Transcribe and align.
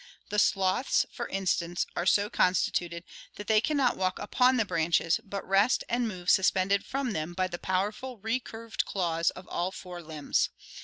The 0.29 0.39
sloths 0.39 1.03
(Fig. 1.03 1.13
72), 1.13 1.15
for 1.15 1.27
instance, 1.29 1.85
are 1.95 2.05
so 2.07 2.27
constituted 2.27 3.03
that 3.35 3.45
they 3.45 3.61
can 3.61 3.77
not 3.77 3.97
walk 3.97 4.17
upon 4.17 4.57
the 4.57 4.65
branches 4.65 5.19
but 5.23 5.47
rest 5.47 5.83
and 5.87 6.07
move 6.07 6.27
suspended 6.31 6.83
from 6.83 7.11
them 7.11 7.35
by 7.35 7.45
the 7.45 7.59
powerful 7.59 8.17
recurved 8.17 8.83
claws 8.83 9.29
of 9.29 9.47
all 9.47 9.69
four 9.71 10.01
limbs. 10.01 10.49